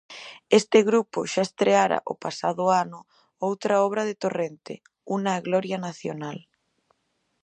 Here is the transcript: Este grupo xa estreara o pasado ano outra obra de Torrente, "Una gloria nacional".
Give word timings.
Este 0.59 0.79
grupo 0.89 1.19
xa 1.31 1.43
estreara 1.47 1.97
o 2.11 2.13
pasado 2.23 2.63
ano 2.83 2.99
outra 3.47 3.75
obra 3.87 4.01
de 4.09 4.15
Torrente, 4.23 4.73
"Una 5.17 5.33
gloria 5.45 5.77
nacional". 5.87 6.39